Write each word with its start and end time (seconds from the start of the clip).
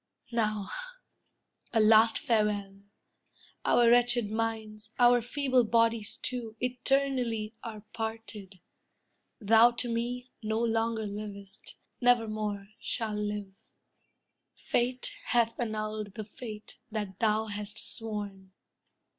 Now, 0.31 0.69
a 1.71 1.79
last 1.79 2.17
farewell! 2.17 2.81
Our 3.63 3.87
wretched 3.91 4.31
minds, 4.31 4.89
our 4.97 5.21
feeble 5.21 5.63
bodies, 5.63 6.17
too, 6.17 6.55
Eternally 6.59 7.53
are 7.63 7.83
parted. 7.93 8.61
Thou 9.39 9.69
to 9.73 9.87
me 9.93 10.31
No 10.41 10.57
longer 10.59 11.05
livest, 11.05 11.75
nevermore 12.01 12.69
shall 12.79 13.13
live. 13.13 13.53
Fate 14.55 15.11
hath 15.25 15.59
annulled 15.59 16.15
the 16.15 16.25
faith 16.25 16.79
that 16.89 17.19
thou 17.19 17.45
hast 17.45 17.77
sworn." 17.77 18.53